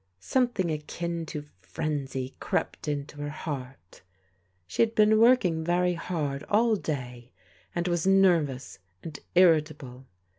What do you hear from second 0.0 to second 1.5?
Something akin to